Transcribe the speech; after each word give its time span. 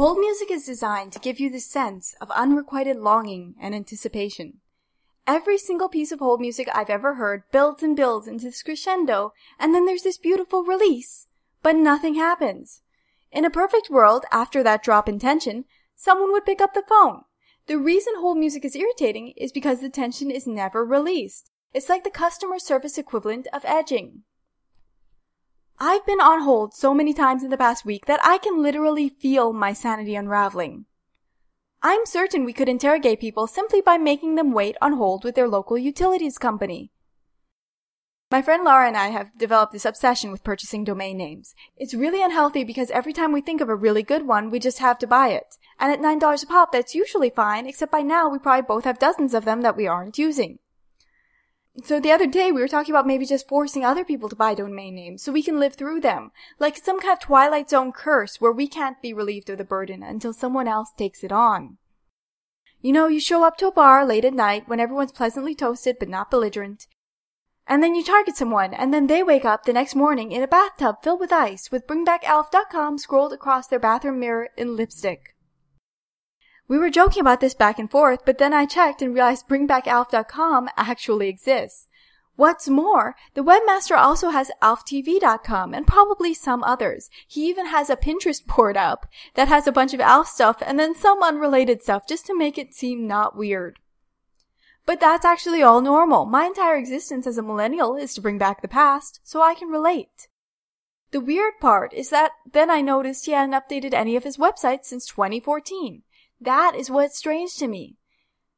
Hold 0.00 0.18
music 0.18 0.50
is 0.50 0.64
designed 0.64 1.12
to 1.12 1.18
give 1.18 1.38
you 1.38 1.50
this 1.50 1.66
sense 1.66 2.14
of 2.22 2.30
unrequited 2.30 2.96
longing 2.96 3.54
and 3.60 3.74
anticipation. 3.74 4.60
Every 5.26 5.58
single 5.58 5.90
piece 5.90 6.10
of 6.10 6.20
hold 6.20 6.40
music 6.40 6.70
I've 6.72 6.88
ever 6.88 7.16
heard 7.16 7.42
builds 7.52 7.82
and 7.82 7.94
builds 7.94 8.26
into 8.26 8.46
this 8.46 8.62
crescendo, 8.62 9.34
and 9.58 9.74
then 9.74 9.84
there's 9.84 10.04
this 10.04 10.16
beautiful 10.16 10.64
release. 10.64 11.26
But 11.62 11.76
nothing 11.76 12.14
happens. 12.14 12.80
In 13.30 13.44
a 13.44 13.50
perfect 13.50 13.90
world, 13.90 14.24
after 14.32 14.62
that 14.62 14.82
drop 14.82 15.06
in 15.06 15.18
tension, 15.18 15.66
someone 15.96 16.32
would 16.32 16.46
pick 16.46 16.62
up 16.62 16.72
the 16.72 16.82
phone. 16.88 17.24
The 17.66 17.76
reason 17.76 18.14
hold 18.16 18.38
music 18.38 18.64
is 18.64 18.74
irritating 18.74 19.34
is 19.36 19.52
because 19.52 19.82
the 19.82 19.90
tension 19.90 20.30
is 20.30 20.46
never 20.46 20.82
released. 20.82 21.50
It's 21.74 21.90
like 21.90 22.04
the 22.04 22.10
customer 22.10 22.58
service 22.58 22.96
equivalent 22.96 23.48
of 23.52 23.66
edging. 23.66 24.22
I've 25.82 26.04
been 26.04 26.20
on 26.20 26.42
hold 26.42 26.74
so 26.74 26.92
many 26.92 27.14
times 27.14 27.42
in 27.42 27.48
the 27.48 27.56
past 27.56 27.86
week 27.86 28.04
that 28.04 28.20
I 28.22 28.36
can 28.36 28.62
literally 28.62 29.08
feel 29.08 29.54
my 29.54 29.72
sanity 29.72 30.14
unraveling. 30.14 30.84
I'm 31.80 32.04
certain 32.04 32.44
we 32.44 32.52
could 32.52 32.68
interrogate 32.68 33.18
people 33.18 33.46
simply 33.46 33.80
by 33.80 33.96
making 33.96 34.34
them 34.34 34.52
wait 34.52 34.76
on 34.82 34.92
hold 34.92 35.24
with 35.24 35.36
their 35.36 35.48
local 35.48 35.78
utilities 35.78 36.36
company. 36.36 36.92
My 38.30 38.42
friend 38.42 38.62
Laura 38.62 38.88
and 38.88 38.96
I 38.96 39.08
have 39.08 39.38
developed 39.38 39.72
this 39.72 39.86
obsession 39.86 40.30
with 40.30 40.44
purchasing 40.44 40.84
domain 40.84 41.16
names. 41.16 41.54
It's 41.78 41.94
really 41.94 42.22
unhealthy 42.22 42.62
because 42.62 42.90
every 42.90 43.14
time 43.14 43.32
we 43.32 43.40
think 43.40 43.62
of 43.62 43.70
a 43.70 43.74
really 43.74 44.02
good 44.02 44.26
one, 44.26 44.50
we 44.50 44.58
just 44.58 44.80
have 44.80 44.98
to 44.98 45.06
buy 45.06 45.28
it. 45.28 45.56
And 45.78 45.90
at 45.90 46.00
$9 46.00 46.42
a 46.42 46.46
pop, 46.46 46.72
that's 46.72 46.94
usually 46.94 47.30
fine, 47.30 47.66
except 47.66 47.90
by 47.90 48.02
now 48.02 48.28
we 48.28 48.38
probably 48.38 48.66
both 48.68 48.84
have 48.84 48.98
dozens 48.98 49.32
of 49.32 49.46
them 49.46 49.62
that 49.62 49.78
we 49.78 49.86
aren't 49.86 50.18
using. 50.18 50.58
So 51.82 52.00
the 52.00 52.12
other 52.12 52.26
day 52.26 52.52
we 52.52 52.60
were 52.60 52.68
talking 52.68 52.92
about 52.92 53.06
maybe 53.06 53.24
just 53.24 53.48
forcing 53.48 53.84
other 53.84 54.04
people 54.04 54.28
to 54.28 54.36
buy 54.36 54.54
domain 54.54 54.94
names 54.94 55.22
so 55.22 55.32
we 55.32 55.42
can 55.42 55.60
live 55.60 55.74
through 55.74 56.00
them. 56.00 56.30
Like 56.58 56.76
some 56.76 57.00
kind 57.00 57.12
of 57.12 57.20
Twilight 57.20 57.70
Zone 57.70 57.92
curse 57.92 58.40
where 58.40 58.52
we 58.52 58.66
can't 58.66 59.00
be 59.00 59.12
relieved 59.12 59.48
of 59.50 59.58
the 59.58 59.64
burden 59.64 60.02
until 60.02 60.32
someone 60.32 60.68
else 60.68 60.90
takes 60.96 61.24
it 61.24 61.32
on. 61.32 61.78
You 62.82 62.92
know, 62.92 63.08
you 63.08 63.20
show 63.20 63.44
up 63.44 63.56
to 63.58 63.66
a 63.68 63.72
bar 63.72 64.06
late 64.06 64.24
at 64.24 64.34
night 64.34 64.68
when 64.68 64.80
everyone's 64.80 65.12
pleasantly 65.12 65.54
toasted 65.54 65.96
but 65.98 66.08
not 66.08 66.30
belligerent. 66.30 66.86
And 67.66 67.82
then 67.82 67.94
you 67.94 68.02
target 68.02 68.36
someone, 68.36 68.74
and 68.74 68.92
then 68.92 69.06
they 69.06 69.22
wake 69.22 69.44
up 69.44 69.64
the 69.64 69.72
next 69.72 69.94
morning 69.94 70.32
in 70.32 70.42
a 70.42 70.48
bathtub 70.48 70.96
filled 71.02 71.20
with 71.20 71.32
ice 71.32 71.70
with 71.70 71.86
BringBackAlf.com 71.86 72.98
scrolled 72.98 73.32
across 73.32 73.68
their 73.68 73.78
bathroom 73.78 74.18
mirror 74.18 74.48
in 74.56 74.76
lipstick. 74.76 75.36
We 76.70 76.78
were 76.78 76.88
joking 76.88 77.22
about 77.22 77.40
this 77.40 77.52
back 77.52 77.80
and 77.80 77.90
forth, 77.90 78.20
but 78.24 78.38
then 78.38 78.54
I 78.54 78.64
checked 78.64 79.02
and 79.02 79.12
realized 79.12 79.48
BringBackAlf.com 79.48 80.68
actually 80.76 81.28
exists. 81.28 81.88
What's 82.36 82.68
more, 82.68 83.16
the 83.34 83.42
webmaster 83.42 83.96
also 83.96 84.28
has 84.30 84.52
AlfTV.com 84.62 85.74
and 85.74 85.84
probably 85.84 86.32
some 86.32 86.62
others. 86.62 87.10
He 87.26 87.48
even 87.48 87.66
has 87.66 87.90
a 87.90 87.96
Pinterest 87.96 88.46
board 88.46 88.76
up 88.76 89.08
that 89.34 89.48
has 89.48 89.66
a 89.66 89.72
bunch 89.72 89.94
of 89.94 90.00
Alf 90.00 90.28
stuff 90.28 90.62
and 90.64 90.78
then 90.78 90.94
some 90.94 91.24
unrelated 91.24 91.82
stuff 91.82 92.06
just 92.06 92.24
to 92.26 92.38
make 92.38 92.56
it 92.56 92.72
seem 92.72 93.08
not 93.08 93.36
weird. 93.36 93.80
But 94.86 95.00
that's 95.00 95.24
actually 95.24 95.64
all 95.64 95.80
normal. 95.80 96.24
My 96.24 96.44
entire 96.44 96.76
existence 96.76 97.26
as 97.26 97.36
a 97.36 97.42
millennial 97.42 97.96
is 97.96 98.14
to 98.14 98.20
bring 98.20 98.38
back 98.38 98.62
the 98.62 98.68
past, 98.68 99.18
so 99.24 99.42
I 99.42 99.56
can 99.56 99.70
relate. 99.70 100.28
The 101.10 101.20
weird 101.20 101.54
part 101.60 101.92
is 101.92 102.10
that 102.10 102.30
then 102.52 102.70
I 102.70 102.80
noticed 102.80 103.26
he 103.26 103.32
hadn't 103.32 103.60
updated 103.60 103.92
any 103.92 104.14
of 104.14 104.22
his 104.22 104.36
websites 104.36 104.84
since 104.84 105.08
2014. 105.08 106.04
That 106.40 106.74
is 106.74 106.90
what's 106.90 107.18
strange 107.18 107.56
to 107.56 107.68
me. 107.68 107.96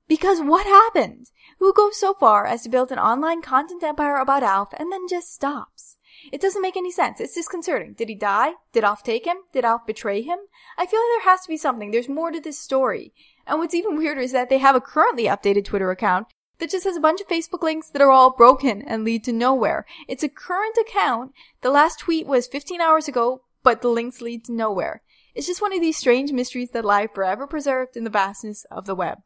Because 0.08 0.41
what 0.41 0.66
happened? 0.66 1.30
Who 1.58 1.72
goes 1.72 1.98
so 1.98 2.14
far 2.14 2.47
as 2.47 2.62
to 2.62 2.69
build 2.69 2.92
an 2.92 2.98
online 2.98 3.42
content 3.42 3.83
empire 3.83 4.16
about 4.16 4.42
Alf 4.42 4.72
and 4.77 4.92
then 4.92 5.08
just 5.08 5.34
stops? 5.34 5.97
It 6.30 6.41
doesn't 6.41 6.62
make 6.62 6.77
any 6.77 6.92
sense. 6.92 7.20
It's 7.20 7.34
disconcerting. 7.34 7.94
Did 7.94 8.08
he 8.08 8.14
die? 8.14 8.52
Did 8.72 8.84
Alf 8.84 9.02
take 9.02 9.27
him? 9.27 9.39
Did 9.52 9.64
Alf 9.64 9.86
betray 9.86 10.22
him? 10.22 10.39
I 10.78 10.86
feel 10.86 11.00
like 11.00 11.08
there 11.24 11.33
has 11.33 11.41
to 11.42 11.48
be 11.48 11.56
something. 11.56 11.91
There's 11.91 12.08
more 12.08 12.30
to 12.30 12.41
this 12.41 12.58
story. 12.58 13.12
And 13.47 13.58
what's 13.58 13.74
even 13.74 13.96
weirder 13.96 14.20
is 14.20 14.33
that 14.33 14.48
they 14.48 14.58
have 14.58 14.77
a 14.77 14.80
currently 14.80 15.24
updated 15.24 15.64
Twitter 15.64 15.91
account 15.91 16.28
that 16.58 16.70
just 16.70 16.84
has 16.84 16.96
a 16.96 17.01
bunch 17.01 17.20
of 17.20 17.27
Facebook 17.27 17.62
links 17.62 17.90
that 17.90 18.02
are 18.02 18.11
all 18.11 18.30
broken 18.30 18.83
and 18.83 19.05
lead 19.05 19.24
to 19.24 19.33
nowhere. 19.33 19.84
It's 20.07 20.23
a 20.23 20.28
current 20.28 20.77
account. 20.78 21.33
The 21.61 21.70
last 21.70 21.98
tweet 21.98 22.27
was 22.27 22.46
15 22.46 22.80
hours 22.80 23.08
ago, 23.08 23.42
but 23.64 23.83
the 23.83 23.89
links 23.89 24.20
lead 24.20 24.45
to 24.45 24.52
nowhere. 24.52 25.02
It's 25.35 25.47
just 25.47 25.63
one 25.63 25.73
of 25.73 25.81
these 25.81 25.97
strange 25.97 26.33
mysteries 26.33 26.70
that 26.70 26.85
lie 26.85 27.07
forever 27.07 27.47
preserved 27.47 27.97
in 27.97 28.05
the 28.05 28.11
vastness 28.11 28.65
of 28.70 28.87
the 28.87 28.95
web. 28.95 29.19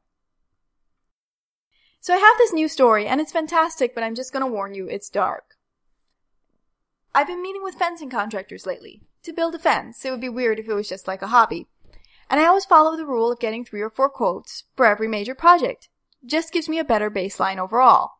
So 2.00 2.15
I 2.15 2.19
have 2.19 2.39
this 2.39 2.53
new 2.53 2.69
story, 2.69 3.06
and 3.06 3.21
it's 3.21 3.33
fantastic, 3.33 3.94
but 3.94 4.05
I'm 4.05 4.15
just 4.15 4.33
gonna 4.33 4.47
warn 4.47 4.75
you, 4.75 4.89
it's 4.89 5.11
dark. 5.11 5.56
I've 7.15 7.27
been 7.27 7.43
meeting 7.43 7.65
with 7.65 7.75
fencing 7.75 8.11
contractors 8.11 8.67
lately. 8.67 9.03
To 9.25 9.33
build 9.33 9.55
a 9.55 9.59
fence, 9.59 10.05
it 10.05 10.11
would 10.11 10.21
be 10.21 10.28
weird 10.28 10.61
if 10.61 10.69
it 10.69 10.75
was 10.75 10.89
just 10.89 11.09
like 11.09 11.22
a 11.22 11.28
hobby. 11.28 11.67
And 12.31 12.41
I 12.41 12.47
always 12.47 12.65
follow 12.65 12.97
the 12.97 13.06
rule 13.06 13.33
of 13.33 13.41
getting 13.41 13.65
three 13.65 13.81
or 13.81 13.91
four 13.91 14.09
quotes 14.09 14.65
for 14.77 14.87
every 14.87 15.09
major 15.09 15.34
project. 15.34 15.88
Just 16.25 16.53
gives 16.53 16.69
me 16.69 16.78
a 16.78 16.84
better 16.84 17.11
baseline 17.11 17.59
overall. 17.59 18.11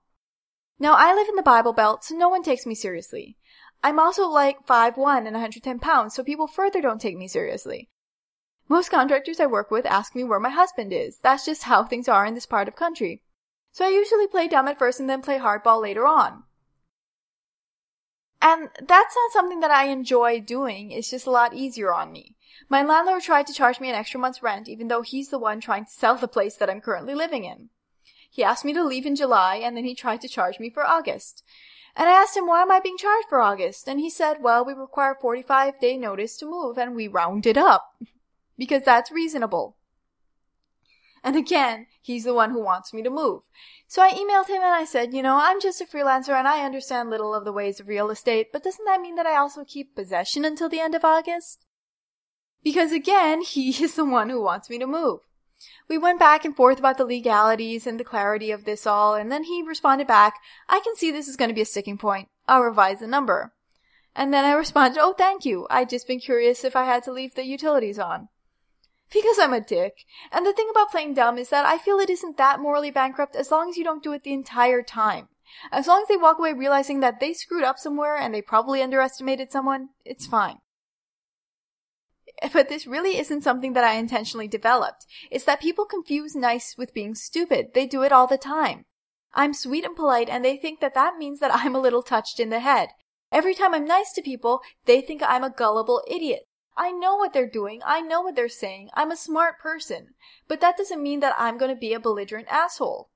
Now 0.79 0.95
I 0.95 1.15
live 1.15 1.29
in 1.29 1.37
the 1.37 1.43
Bible 1.43 1.73
Belt, 1.73 2.05
so 2.05 2.17
no 2.17 2.29
one 2.29 2.43
takes 2.43 2.67
me 2.67 2.75
seriously. 2.75 3.37
I'm 3.87 4.01
also 4.01 4.27
like 4.27 4.67
5'1 4.67 5.19
and 5.19 5.27
110 5.27 5.79
pounds, 5.79 6.13
so 6.13 6.25
people 6.25 6.49
further 6.49 6.81
don't 6.81 7.01
take 7.01 7.17
me 7.17 7.29
seriously. 7.29 7.89
Most 8.69 8.91
contractors 8.91 9.39
I 9.39 9.47
work 9.47 9.71
with 9.71 9.87
ask 9.87 10.13
me 10.13 10.25
where 10.25 10.41
my 10.41 10.51
husband 10.51 10.93
is. 10.93 11.19
That's 11.23 11.45
just 11.45 11.63
how 11.63 11.85
things 11.85 12.09
are 12.09 12.27
in 12.27 12.35
this 12.35 12.47
part 12.47 12.67
of 12.67 12.75
country. 12.75 13.23
So 13.71 13.85
I 13.85 13.91
usually 13.91 14.27
play 14.27 14.49
dumb 14.49 14.67
at 14.67 14.77
first 14.77 14.99
and 14.99 15.09
then 15.09 15.23
play 15.23 15.39
hardball 15.39 15.81
later 15.81 16.05
on. 16.05 16.43
And 18.43 18.71
that's 18.83 19.15
not 19.15 19.33
something 19.33 19.61
that 19.61 19.71
I 19.71 19.85
enjoy 19.85 20.41
doing. 20.41 20.91
It's 20.91 21.11
just 21.11 21.29
a 21.29 21.31
lot 21.31 21.55
easier 21.55 21.95
on 21.95 22.11
me. 22.11 22.35
My 22.69 22.83
landlord 22.83 23.23
tried 23.23 23.47
to 23.47 23.55
charge 23.55 23.79
me 23.79 23.89
an 23.89 23.95
extra 23.95 24.19
month's 24.19 24.43
rent 24.43 24.69
even 24.69 24.89
though 24.89 25.03
he's 25.03 25.29
the 25.29 25.39
one 25.39 25.61
trying 25.61 25.85
to 25.85 25.93
sell 25.93 26.17
the 26.17 26.27
place 26.27 26.57
that 26.57 26.69
I'm 26.69 26.81
currently 26.81 27.15
living 27.15 27.45
in. 27.45 27.69
He 28.29 28.43
asked 28.43 28.65
me 28.65 28.73
to 28.73 28.83
leave 28.83 29.07
in 29.07 29.15
July 29.15 29.61
and 29.63 29.77
then 29.77 29.85
he 29.85 29.95
tried 29.95 30.23
to 30.23 30.29
charge 30.29 30.59
me 30.59 30.71
for 30.71 30.85
August. 30.85 31.45
And 31.97 32.09
I 32.09 32.13
asked 32.13 32.37
him, 32.37 32.47
why 32.47 32.63
am 32.63 32.71
I 32.71 32.81
being 32.81 32.99
charged 32.99 33.29
for 33.29 33.41
August? 33.41 33.89
And 33.89 33.99
he 33.99 34.11
said, 34.11 34.43
well, 34.43 34.65
we 34.65 34.75
require 34.75 35.17
45 35.19 35.81
day 35.81 35.97
notice 35.97 36.37
to 36.39 36.47
move 36.47 36.77
and 36.77 36.95
we 36.95 37.09
round 37.09 37.47
it 37.47 37.57
up. 37.57 37.95
because 38.59 38.83
that's 38.83 39.11
reasonable. 39.11 39.77
And 41.23 41.37
again, 41.37 41.87
he's 42.01 42.25
the 42.25 42.35
one 42.35 42.51
who 42.51 42.63
wants 42.63 42.95
me 42.95 43.03
to 43.03 43.11
move. 43.11 43.43
So 43.89 44.03
I 44.03 44.11
emailed 44.11 44.49
him 44.49 44.63
and 44.63 44.75
I 44.75 44.85
said, 44.85 45.13
you 45.13 45.23
know, 45.23 45.39
I'm 45.41 45.61
just 45.61 45.81
a 45.81 45.85
freelancer 45.85 46.35
and 46.35 46.47
I 46.47 46.65
understand 46.65 47.11
little 47.11 47.35
of 47.35 47.45
the 47.45 47.53
ways 47.53 47.81
of 47.81 47.89
real 47.89 48.11
estate, 48.11 48.49
but 48.53 48.63
doesn't 48.63 48.85
that 48.85 49.01
mean 49.01 49.17
that 49.17 49.27
I 49.27 49.37
also 49.37 49.65
keep 49.65 49.97
possession 49.97 50.45
until 50.45 50.69
the 50.69 50.81
end 50.81 50.95
of 50.95 51.05
August? 51.05 51.65
Because 52.63 52.93
again, 52.93 53.43
he 53.47 53.71
is 53.71 53.95
the 53.95 54.05
one 54.05 54.31
who 54.31 54.43
wants 54.43 54.71
me 54.71 54.79
to 54.79 54.87
move. 54.87 55.21
We 55.89 55.99
went 55.99 56.19
back 56.19 56.45
and 56.45 56.55
forth 56.55 56.79
about 56.79 56.99
the 56.99 57.05
legalities 57.05 57.87
and 57.87 57.99
the 57.99 58.05
clarity 58.05 58.51
of 58.51 58.65
this 58.65 58.87
all, 58.87 59.15
and 59.15 59.31
then 59.31 59.45
he 59.45 59.63
responded 59.63 60.07
back, 60.07 60.35
I 60.69 60.81
can 60.81 60.97
see 60.97 61.11
this 61.11 61.29
is 61.29 61.37
going 61.37 61.49
to 61.49 61.55
be 61.55 61.63
a 61.63 61.67
sticking 61.67 61.99
point. 61.99 62.29
I'll 62.49 62.63
revise 62.63 63.01
the 63.01 63.07
number. 63.07 63.53
And 64.15 64.33
then 64.33 64.45
I 64.45 64.53
responded, 64.53 64.99
oh, 65.01 65.13
thank 65.13 65.45
you. 65.45 65.67
I'd 65.71 65.91
just 65.91 66.07
been 66.07 66.21
curious 66.21 66.65
if 66.65 66.75
I 66.75 66.85
had 66.85 67.03
to 67.05 67.13
leave 67.13 67.35
the 67.35 67.45
utilities 67.45 67.99
on. 67.99 68.29
Because 69.13 69.39
I'm 69.39 69.53
a 69.53 69.61
dick. 69.61 70.05
And 70.33 70.45
the 70.45 70.53
thing 70.53 70.69
about 70.71 70.91
playing 70.91 71.15
dumb 71.15 71.39
is 71.39 71.51
that 71.51 71.67
I 71.67 71.79
feel 71.79 71.99
it 71.99 72.11
isn't 72.11 72.37
that 72.39 72.59
morally 72.59 72.91
bankrupt 72.91 73.37
as 73.37 73.51
long 73.51 73.69
as 73.69 73.77
you 73.77 73.85
don't 73.85 74.03
do 74.03 74.13
it 74.13 74.25
the 74.25 74.33
entire 74.33 74.83
time. 74.83 75.29
As 75.71 75.87
long 75.87 76.03
as 76.03 76.09
they 76.09 76.17
walk 76.17 76.39
away 76.39 76.53
realizing 76.53 77.01
that 77.01 77.21
they 77.21 77.33
screwed 77.33 77.63
up 77.63 77.79
somewhere 77.79 78.17
and 78.17 78.35
they 78.35 78.43
probably 78.43 78.83
underestimated 78.83 79.53
someone, 79.53 79.91
it's 80.05 80.27
fine. 80.27 80.59
But 82.53 82.69
this 82.69 82.87
really 82.87 83.19
isn't 83.19 83.43
something 83.43 83.73
that 83.73 83.85
I 83.85 83.95
intentionally 83.95 84.49
developed. 84.49 85.07
It's 85.31 85.45
that 85.45 85.61
people 85.61 85.85
confuse 85.85 86.35
nice 86.35 86.75
with 86.77 86.95
being 86.95 87.15
stupid. 87.15 87.69
They 87.75 87.87
do 87.87 88.03
it 88.03 88.13
all 88.13 88.27
the 88.27 88.39
time. 88.39 88.85
I'm 89.35 89.55
sweet 89.55 89.85
and 89.85 89.97
polite 89.97 90.29
and 90.29 90.45
they 90.45 90.57
think 90.57 90.81
that 90.81 90.95
that 90.95 91.17
means 91.19 91.41
that 91.41 91.55
I'm 91.55 91.75
a 91.75 91.81
little 91.81 92.03
touched 92.03 92.41
in 92.41 92.51
the 92.51 92.61
head. 92.61 92.91
Every 93.33 93.55
time 93.55 93.75
I'm 93.75 93.85
nice 93.85 94.13
to 94.13 94.23
people, 94.23 94.61
they 94.85 95.01
think 95.01 95.23
I'm 95.23 95.45
a 95.45 95.51
gullible 95.51 96.03
idiot. 96.09 96.47
I 96.77 96.93
know 96.93 97.17
what 97.17 97.33
they're 97.33 97.49
doing. 97.49 97.81
I 97.85 98.01
know 98.01 98.21
what 98.21 98.37
they're 98.37 98.49
saying. 98.49 98.91
I'm 98.95 99.11
a 99.11 99.17
smart 99.17 99.59
person. 99.59 100.15
But 100.47 100.61
that 100.61 100.77
doesn't 100.77 101.03
mean 101.03 101.21
that 101.21 101.35
I'm 101.39 101.59
going 101.59 101.75
to 101.75 101.81
be 101.81 101.93
a 101.93 102.01
belligerent 102.01 102.49
asshole. 102.49 103.11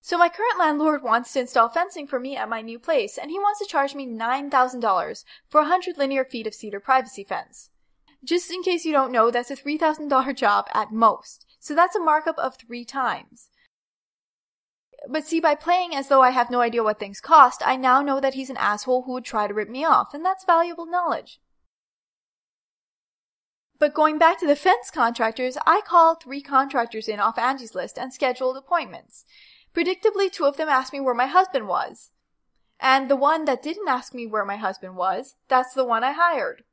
So 0.00 0.16
my 0.16 0.28
current 0.30 0.58
landlord 0.58 1.02
wants 1.02 1.32
to 1.32 1.40
install 1.40 1.68
fencing 1.68 2.06
for 2.06 2.18
me 2.18 2.36
at 2.36 2.48
my 2.48 2.62
new 2.62 2.78
place, 2.78 3.18
and 3.18 3.30
he 3.30 3.38
wants 3.38 3.58
to 3.60 3.66
charge 3.66 3.94
me 3.94 4.06
$9,000 4.06 5.24
for 5.48 5.58
a 5.58 5.64
100 5.64 5.98
linear 5.98 6.24
feet 6.24 6.46
of 6.46 6.54
cedar 6.54 6.80
privacy 6.80 7.22
fence. 7.22 7.68
Just 8.24 8.50
in 8.50 8.62
case 8.62 8.84
you 8.84 8.92
don't 8.92 9.12
know, 9.12 9.30
that's 9.30 9.50
a 9.50 9.56
$3,000 9.56 10.36
job 10.36 10.68
at 10.74 10.92
most. 10.92 11.46
So 11.58 11.74
that's 11.74 11.96
a 11.96 12.00
markup 12.00 12.38
of 12.38 12.56
three 12.56 12.84
times. 12.84 13.48
But 15.08 15.26
see, 15.26 15.40
by 15.40 15.54
playing 15.54 15.94
as 15.94 16.08
though 16.08 16.22
I 16.22 16.30
have 16.30 16.50
no 16.50 16.60
idea 16.60 16.82
what 16.82 16.98
things 16.98 17.20
cost, 17.20 17.62
I 17.64 17.76
now 17.76 18.02
know 18.02 18.20
that 18.20 18.34
he's 18.34 18.50
an 18.50 18.58
asshole 18.58 19.04
who 19.04 19.12
would 19.14 19.24
try 19.24 19.46
to 19.46 19.54
rip 19.54 19.70
me 19.70 19.84
off, 19.84 20.12
and 20.12 20.24
that's 20.24 20.44
valuable 20.44 20.86
knowledge. 20.86 21.40
But 23.78 23.94
going 23.94 24.18
back 24.18 24.38
to 24.40 24.46
the 24.46 24.56
fence 24.56 24.90
contractors, 24.90 25.56
I 25.66 25.80
called 25.80 26.22
three 26.22 26.42
contractors 26.42 27.08
in 27.08 27.18
off 27.18 27.38
Angie's 27.38 27.74
list 27.74 27.98
and 27.98 28.12
scheduled 28.12 28.58
appointments. 28.58 29.24
Predictably, 29.74 30.30
two 30.30 30.44
of 30.44 30.58
them 30.58 30.68
asked 30.68 30.92
me 30.92 31.00
where 31.00 31.14
my 31.14 31.26
husband 31.26 31.66
was. 31.66 32.10
And 32.78 33.10
the 33.10 33.16
one 33.16 33.46
that 33.46 33.62
didn't 33.62 33.88
ask 33.88 34.12
me 34.14 34.26
where 34.26 34.44
my 34.44 34.56
husband 34.56 34.96
was, 34.96 35.36
that's 35.48 35.72
the 35.72 35.84
one 35.84 36.04
I 36.04 36.12
hired. 36.12 36.64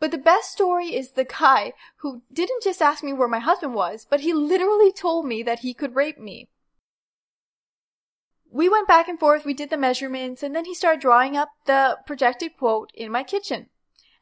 But 0.00 0.10
the 0.10 0.18
best 0.18 0.52
story 0.52 0.94
is 0.94 1.12
the 1.12 1.24
guy 1.24 1.72
who 1.98 2.22
didn't 2.32 2.62
just 2.62 2.82
ask 2.82 3.02
me 3.02 3.12
where 3.12 3.28
my 3.28 3.38
husband 3.38 3.74
was, 3.74 4.06
but 4.08 4.20
he 4.20 4.32
literally 4.32 4.92
told 4.92 5.26
me 5.26 5.42
that 5.42 5.60
he 5.60 5.74
could 5.74 5.94
rape 5.94 6.18
me. 6.18 6.48
We 8.50 8.68
went 8.68 8.86
back 8.86 9.08
and 9.08 9.18
forth, 9.18 9.44
we 9.44 9.54
did 9.54 9.70
the 9.70 9.76
measurements, 9.76 10.42
and 10.42 10.54
then 10.54 10.64
he 10.64 10.74
started 10.74 11.00
drawing 11.00 11.36
up 11.36 11.50
the 11.66 11.98
projected 12.06 12.56
quote 12.56 12.90
in 12.94 13.10
my 13.10 13.24
kitchen. 13.24 13.68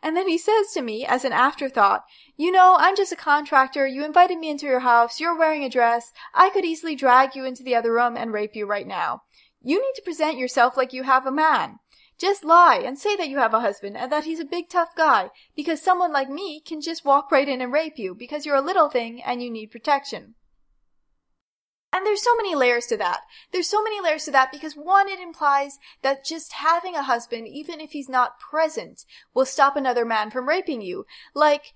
And 0.03 0.17
then 0.17 0.27
he 0.27 0.37
says 0.37 0.73
to 0.73 0.83
me, 0.83 1.07
as 1.07 1.25
an 1.25 1.33
afterthought, 1.33 2.05
You 2.37 2.51
know, 2.51 2.77
I'm 2.79 2.97
just 2.97 3.13
a 3.13 3.17
contractor. 3.17 3.87
You 3.87 4.05
invited 4.05 4.39
me 4.39 4.51
into 4.51 4.67
your 4.67 4.81
house. 4.81 5.21
You're 5.21 5.39
wearing 5.39 5.65
a 5.65 5.71
dress. 5.71 6.13
I 6.35 6.51
could 6.51 6.65
easily 6.65 6.97
drag 6.97 7.37
you 7.37 7.45
into 7.45 7.63
the 7.63 7.77
other 7.77 7.93
room 7.93 8.17
and 8.17 8.33
rape 8.33 8.57
you 8.57 8.67
right 8.67 8.87
now. 8.87 9.23
You 9.61 9.81
need 9.81 9.95
to 9.95 10.03
present 10.03 10.39
yourself 10.39 10.77
like 10.77 10.93
you 10.93 11.05
have 11.05 11.25
a 11.25 11.31
man. 11.31 11.79
Just 12.23 12.45
lie 12.45 12.77
and 12.77 12.97
say 12.97 13.17
that 13.17 13.29
you 13.29 13.39
have 13.39 13.53
a 13.53 13.59
husband 13.59 13.97
and 13.97 14.13
that 14.13 14.23
he's 14.23 14.39
a 14.39 14.45
big 14.45 14.69
tough 14.69 14.95
guy 14.97 15.31
because 15.57 15.83
someone 15.83 16.13
like 16.13 16.31
me 16.31 16.61
can 16.61 16.81
just 16.81 17.05
walk 17.05 17.33
right 17.33 17.49
in 17.49 17.61
and 17.61 17.73
rape 17.73 17.99
you 17.99 18.15
because 18.15 18.47
you're 18.47 18.55
a 18.55 18.61
little 18.61 18.89
thing 18.89 19.21
and 19.21 19.43
you 19.43 19.51
need 19.51 19.73
protection. 19.73 20.37
And 21.93 22.07
there's 22.07 22.23
so 22.23 22.37
many 22.37 22.55
layers 22.55 22.87
to 22.87 22.97
that. 22.99 23.23
There's 23.51 23.67
so 23.67 23.83
many 23.83 24.01
layers 24.01 24.27
to 24.27 24.31
that 24.31 24.53
because 24.53 24.75
one, 24.75 25.09
it 25.09 25.19
implies 25.19 25.81
that 26.03 26.25
just 26.25 26.53
having 26.53 26.95
a 26.95 27.03
husband, 27.03 27.49
even 27.49 27.81
if 27.81 27.91
he's 27.91 28.09
not 28.09 28.39
present, 28.39 29.05
will 29.35 29.45
stop 29.45 29.75
another 29.75 30.05
man 30.05 30.31
from 30.31 30.49
raping 30.49 30.81
you. 30.81 31.05
Like, 31.35 31.73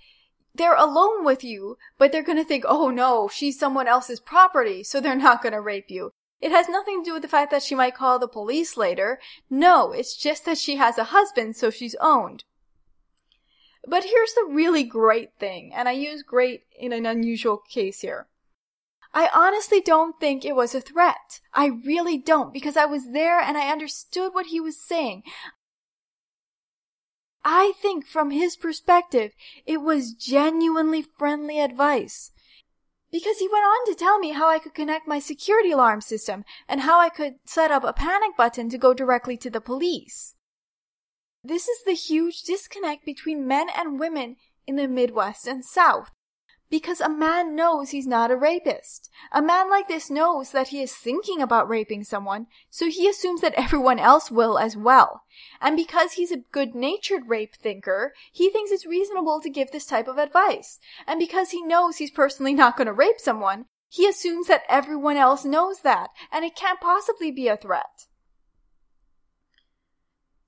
they're 0.54 0.76
alone 0.76 1.24
with 1.24 1.42
you, 1.42 1.76
but 1.98 2.12
they're 2.12 2.22
gonna 2.22 2.44
think, 2.44 2.64
oh 2.68 2.90
no, 2.90 3.26
she's 3.26 3.58
someone 3.58 3.88
else's 3.88 4.20
property, 4.20 4.84
so 4.84 5.00
they're 5.00 5.16
not 5.16 5.42
gonna 5.42 5.60
rape 5.60 5.86
you. 5.88 6.12
It 6.40 6.50
has 6.50 6.68
nothing 6.68 7.02
to 7.02 7.10
do 7.10 7.14
with 7.14 7.22
the 7.22 7.28
fact 7.28 7.50
that 7.50 7.62
she 7.62 7.74
might 7.74 7.94
call 7.94 8.18
the 8.18 8.28
police 8.28 8.76
later. 8.76 9.18
No, 9.48 9.92
it's 9.92 10.16
just 10.16 10.44
that 10.44 10.58
she 10.58 10.76
has 10.76 10.98
a 10.98 11.04
husband, 11.04 11.56
so 11.56 11.70
she's 11.70 11.96
owned. 12.00 12.44
But 13.88 14.04
here's 14.04 14.34
the 14.34 14.48
really 14.50 14.84
great 14.84 15.30
thing, 15.38 15.72
and 15.74 15.88
I 15.88 15.92
use 15.92 16.22
great 16.22 16.64
in 16.78 16.92
an 16.92 17.06
unusual 17.06 17.56
case 17.56 18.00
here. 18.00 18.26
I 19.14 19.30
honestly 19.32 19.80
don't 19.80 20.20
think 20.20 20.44
it 20.44 20.56
was 20.56 20.74
a 20.74 20.80
threat. 20.80 21.40
I 21.54 21.66
really 21.66 22.18
don't, 22.18 22.52
because 22.52 22.76
I 22.76 22.84
was 22.84 23.12
there 23.12 23.40
and 23.40 23.56
I 23.56 23.72
understood 23.72 24.34
what 24.34 24.46
he 24.46 24.60
was 24.60 24.76
saying. 24.78 25.22
I 27.42 27.72
think 27.80 28.06
from 28.06 28.32
his 28.32 28.56
perspective, 28.56 29.32
it 29.64 29.80
was 29.80 30.12
genuinely 30.12 31.00
friendly 31.00 31.60
advice. 31.60 32.32
Because 33.12 33.38
he 33.38 33.48
went 33.48 33.64
on 33.64 33.86
to 33.86 33.94
tell 33.94 34.18
me 34.18 34.30
how 34.30 34.48
I 34.48 34.58
could 34.58 34.74
connect 34.74 35.06
my 35.06 35.18
security 35.18 35.72
alarm 35.72 36.00
system 36.00 36.44
and 36.68 36.80
how 36.80 37.00
I 37.00 37.08
could 37.08 37.34
set 37.44 37.70
up 37.70 37.84
a 37.84 37.92
panic 37.92 38.36
button 38.36 38.68
to 38.70 38.78
go 38.78 38.92
directly 38.92 39.36
to 39.38 39.50
the 39.50 39.60
police. 39.60 40.34
This 41.42 41.68
is 41.68 41.84
the 41.84 41.92
huge 41.92 42.42
disconnect 42.42 43.04
between 43.04 43.46
men 43.46 43.68
and 43.76 44.00
women 44.00 44.36
in 44.66 44.76
the 44.76 44.88
Midwest 44.88 45.46
and 45.46 45.64
South. 45.64 46.10
Because 46.68 47.00
a 47.00 47.08
man 47.08 47.54
knows 47.54 47.90
he's 47.90 48.08
not 48.08 48.32
a 48.32 48.36
rapist. 48.36 49.08
A 49.30 49.40
man 49.40 49.70
like 49.70 49.86
this 49.86 50.10
knows 50.10 50.50
that 50.50 50.68
he 50.68 50.82
is 50.82 50.92
thinking 50.92 51.40
about 51.40 51.68
raping 51.68 52.02
someone, 52.02 52.48
so 52.70 52.90
he 52.90 53.08
assumes 53.08 53.40
that 53.40 53.54
everyone 53.54 54.00
else 54.00 54.32
will 54.32 54.58
as 54.58 54.76
well. 54.76 55.22
And 55.60 55.76
because 55.76 56.14
he's 56.14 56.32
a 56.32 56.42
good-natured 56.50 57.28
rape 57.28 57.54
thinker, 57.54 58.14
he 58.32 58.50
thinks 58.50 58.72
it's 58.72 58.84
reasonable 58.84 59.40
to 59.42 59.50
give 59.50 59.70
this 59.70 59.86
type 59.86 60.08
of 60.08 60.18
advice. 60.18 60.80
And 61.06 61.20
because 61.20 61.50
he 61.50 61.62
knows 61.62 61.98
he's 61.98 62.10
personally 62.10 62.54
not 62.54 62.76
going 62.76 62.88
to 62.88 62.92
rape 62.92 63.20
someone, 63.20 63.66
he 63.88 64.08
assumes 64.08 64.48
that 64.48 64.64
everyone 64.68 65.16
else 65.16 65.44
knows 65.44 65.82
that, 65.82 66.10
and 66.32 66.44
it 66.44 66.56
can't 66.56 66.80
possibly 66.80 67.30
be 67.30 67.46
a 67.46 67.56
threat. 67.56 68.06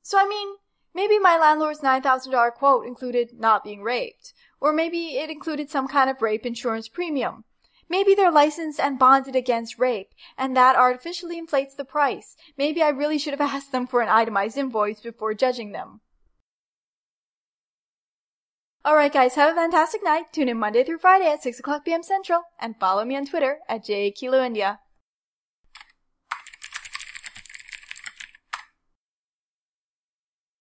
So 0.02 0.18
I 0.18 0.26
mean, 0.26 0.56
maybe 0.94 1.18
my 1.18 1.38
landlord's 1.38 1.80
$9,000 1.80 2.52
quote 2.54 2.86
included 2.86 3.38
not 3.38 3.62
being 3.62 3.82
raped. 3.82 4.32
Or 4.60 4.72
maybe 4.72 5.18
it 5.18 5.30
included 5.30 5.70
some 5.70 5.88
kind 5.88 6.10
of 6.10 6.22
rape 6.22 6.44
insurance 6.44 6.88
premium. 6.88 7.44
Maybe 7.88 8.14
they're 8.14 8.30
licensed 8.30 8.80
and 8.80 8.98
bonded 8.98 9.34
against 9.34 9.78
rape, 9.78 10.10
and 10.36 10.56
that 10.56 10.76
artificially 10.76 11.38
inflates 11.38 11.74
the 11.74 11.84
price. 11.84 12.36
Maybe 12.56 12.82
I 12.82 12.88
really 12.88 13.18
should 13.18 13.32
have 13.32 13.40
asked 13.54 13.72
them 13.72 13.86
for 13.86 14.00
an 14.02 14.08
itemized 14.08 14.58
invoice 14.58 15.00
before 15.00 15.34
judging 15.34 15.72
them. 15.72 16.00
Alright 18.86 19.12
guys, 19.12 19.34
have 19.34 19.52
a 19.52 19.56
fantastic 19.56 20.02
night. 20.02 20.32
Tune 20.32 20.48
in 20.48 20.58
Monday 20.58 20.84
through 20.84 20.98
Friday 20.98 21.30
at 21.30 21.42
6 21.42 21.58
o'clock 21.58 21.84
p.m. 21.84 22.02
Central, 22.02 22.42
and 22.60 22.78
follow 22.78 23.04
me 23.04 23.16
on 23.16 23.26
Twitter 23.26 23.58
at 23.68 23.84
JKiloIndia. 23.84 24.78